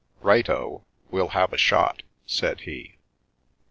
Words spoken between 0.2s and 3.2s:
"Right O! We'll have a shot," said he.